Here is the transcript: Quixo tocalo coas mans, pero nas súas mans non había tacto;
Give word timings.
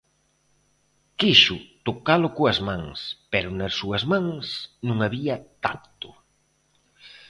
Quixo 1.19 1.55
tocalo 1.87 2.27
coas 2.37 2.59
mans, 2.67 2.99
pero 3.31 3.49
nas 3.59 3.73
súas 3.79 4.03
mans 4.11 4.45
non 4.87 4.97
había 5.05 5.35
tacto; 5.63 6.09